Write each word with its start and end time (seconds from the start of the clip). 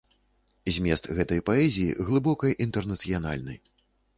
Змест 0.77 1.09
гэтай 1.19 1.43
паэзіі 1.51 1.97
глыбока 2.09 2.53
інтэрнацыянальны. 2.67 3.55